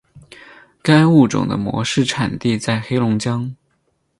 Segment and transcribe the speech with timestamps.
[0.81, 3.55] 该物种的模式产地在黑龙江。